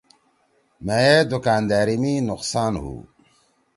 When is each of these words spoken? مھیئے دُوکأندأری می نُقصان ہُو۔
مھیئے 0.85 1.15
دُوکأندأری 1.29 1.95
می 2.01 2.13
نُقصان 2.29 2.73
ہُو۔ 2.81 2.93